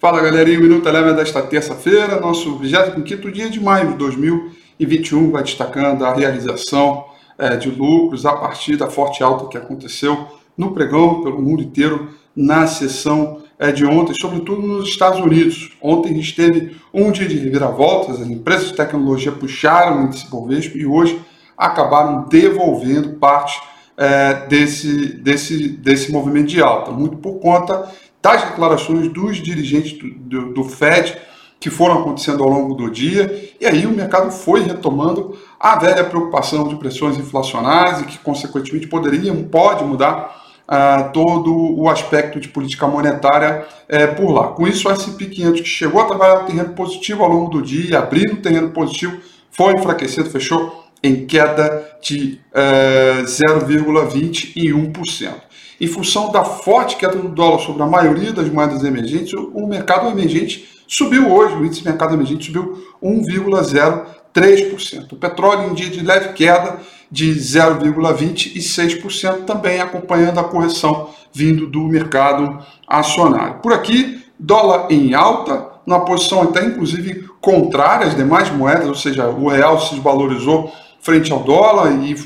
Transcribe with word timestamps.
Fala 0.00 0.22
galerinha, 0.22 0.60
o 0.60 0.62
Minuto 0.62 0.88
Eleva 0.88 1.12
desta 1.12 1.42
terça-feira, 1.42 2.20
nosso 2.20 2.56
25 2.56 3.32
dia 3.32 3.50
de 3.50 3.60
maio 3.60 3.88
de 3.88 3.94
2021, 3.94 5.32
vai 5.32 5.42
destacando 5.42 6.04
a 6.04 6.14
realização 6.14 7.06
é, 7.36 7.56
de 7.56 7.68
lucros 7.68 8.24
a 8.24 8.32
partir 8.32 8.76
da 8.76 8.88
forte 8.88 9.24
alta 9.24 9.48
que 9.48 9.58
aconteceu 9.58 10.28
no 10.56 10.70
pregão 10.70 11.20
pelo 11.24 11.42
mundo 11.42 11.64
inteiro 11.64 12.10
na 12.36 12.68
sessão 12.68 13.42
é, 13.58 13.72
de 13.72 13.84
ontem, 13.84 14.14
sobretudo 14.14 14.62
nos 14.62 14.88
Estados 14.88 15.18
Unidos. 15.18 15.76
Ontem 15.82 16.12
a 16.12 16.14
gente 16.14 16.36
teve 16.36 16.76
um 16.94 17.10
dia 17.10 17.26
de 17.26 17.36
reviravoltas, 17.36 18.20
as 18.20 18.28
empresas 18.28 18.68
de 18.68 18.76
tecnologia 18.76 19.32
puxaram 19.32 19.98
o 19.98 20.04
índice 20.04 20.30
Bovespa 20.30 20.78
e 20.78 20.86
hoje 20.86 21.20
acabaram 21.56 22.28
devolvendo 22.28 23.14
parte 23.14 23.60
é, 23.96 24.46
desse, 24.46 25.14
desse, 25.14 25.68
desse 25.70 26.12
movimento 26.12 26.46
de 26.46 26.62
alta, 26.62 26.92
muito 26.92 27.16
por 27.16 27.40
conta 27.40 27.90
das 28.28 28.44
declarações 28.44 29.08
dos 29.08 29.38
dirigentes 29.38 29.98
do, 29.98 30.10
do, 30.10 30.54
do 30.54 30.64
Fed 30.64 31.16
que 31.60 31.70
foram 31.70 32.00
acontecendo 32.00 32.44
ao 32.44 32.48
longo 32.48 32.74
do 32.74 32.88
dia, 32.88 33.52
e 33.60 33.66
aí 33.66 33.84
o 33.84 33.90
mercado 33.90 34.30
foi 34.30 34.62
retomando 34.62 35.36
a 35.58 35.76
velha 35.76 36.04
preocupação 36.04 36.68
de 36.68 36.76
pressões 36.76 37.18
inflacionárias 37.18 38.00
e 38.00 38.04
que, 38.04 38.18
consequentemente, 38.18 38.86
poderia, 38.86 39.34
pode 39.34 39.82
mudar 39.82 40.40
uh, 40.68 41.12
todo 41.12 41.52
o 41.52 41.88
aspecto 41.88 42.38
de 42.38 42.48
política 42.48 42.86
monetária 42.86 43.66
uh, 43.88 44.14
por 44.14 44.30
lá. 44.30 44.48
Com 44.48 44.68
isso, 44.68 44.88
o 44.88 44.92
S&P 44.92 45.26
500, 45.26 45.60
que 45.60 45.66
chegou 45.66 46.00
a 46.00 46.04
trabalhar 46.04 46.42
no 46.42 46.46
terreno 46.46 46.74
positivo 46.74 47.24
ao 47.24 47.30
longo 47.30 47.50
do 47.50 47.60
dia, 47.60 47.98
abrindo 47.98 48.36
terreno 48.36 48.70
positivo, 48.70 49.18
foi 49.50 49.72
enfraquecido, 49.72 50.30
fechou 50.30 50.84
em 51.02 51.26
queda 51.26 51.98
de 52.02 52.40
uh, 52.52 53.24
0,21%. 53.24 55.32
Em 55.80 55.86
função 55.86 56.32
da 56.32 56.44
forte 56.44 56.96
queda 56.96 57.16
do 57.16 57.28
dólar 57.28 57.60
sobre 57.60 57.82
a 57.82 57.86
maioria 57.86 58.32
das 58.32 58.50
moedas 58.50 58.82
emergentes, 58.82 59.32
o 59.32 59.64
mercado 59.66 60.08
emergente 60.08 60.68
subiu 60.88 61.30
hoje, 61.30 61.54
o 61.54 61.64
índice 61.64 61.84
mercado 61.84 62.14
emergente 62.14 62.46
subiu 62.46 62.82
1,03%. 63.02 65.12
O 65.12 65.16
petróleo 65.16 65.70
em 65.70 65.74
dia 65.74 65.88
de 65.88 66.00
leve 66.00 66.32
queda 66.32 66.78
de 67.10 67.32
0,26%, 67.32 69.44
também 69.44 69.80
acompanhando 69.80 70.38
a 70.40 70.44
correção 70.44 71.10
vindo 71.32 71.66
do 71.66 71.84
mercado 71.84 72.58
acionário. 72.86 73.54
Por 73.62 73.72
aqui, 73.72 74.22
dólar 74.38 74.88
em 74.90 75.14
alta, 75.14 75.68
na 75.86 76.00
posição 76.00 76.42
até 76.42 76.62
inclusive 76.64 77.26
contrária 77.40 78.06
às 78.06 78.16
demais 78.16 78.50
moedas, 78.50 78.88
ou 78.88 78.94
seja, 78.94 79.26
o 79.28 79.48
real 79.48 79.80
se 79.80 79.94
desvalorizou 79.94 80.70
frente 81.00 81.32
ao 81.32 81.40
dólar 81.40 81.92
e 82.02 82.16